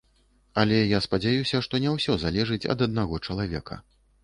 [0.61, 3.81] Але я спадзяюся, што не ўсё залежыць ад аднаго чалавека.